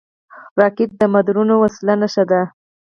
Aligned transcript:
راکټ 0.59 0.89
د 0.99 1.03
مدرنو 1.13 1.55
وسلو 1.61 1.93
نښه 2.01 2.23
ده 2.29 2.41